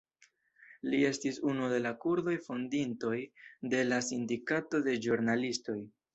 Li 0.93 1.01
estis 1.09 1.37
unu 1.51 1.67
de 1.73 1.81
la 1.87 1.91
kurdoj 2.05 2.33
fondintoj 2.47 3.13
de 3.75 3.83
la 3.93 4.01
Sindikato 4.09 4.83
de 4.91 4.99
Ĵurnalistoj. 5.07 5.79